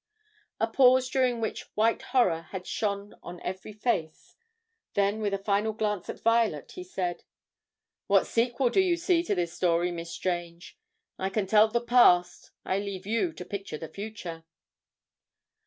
A 0.59 0.65
pause 0.65 1.07
during 1.11 1.41
which 1.41 1.69
white 1.75 2.01
horror 2.01 2.47
had 2.49 2.65
shone 2.65 3.13
on 3.21 3.39
every 3.41 3.71
face; 3.71 4.35
then 4.95 5.21
with 5.21 5.31
a 5.31 5.37
final 5.37 5.73
glance 5.73 6.09
at 6.09 6.19
Violet, 6.23 6.71
he 6.71 6.83
said: 6.83 7.23
"What 8.07 8.25
sequel 8.25 8.71
do 8.71 8.79
you 8.81 8.97
see 8.97 9.21
to 9.21 9.35
this 9.35 9.53
story, 9.53 9.91
Miss 9.91 10.09
Strange? 10.09 10.75
I 11.19 11.29
can 11.29 11.45
tell 11.45 11.67
the 11.67 11.81
past, 11.81 12.49
I 12.65 12.79
leave 12.79 13.05
you 13.05 13.31
to 13.31 13.45
picture 13.45 13.77
the 13.77 13.89
future." 13.89 14.43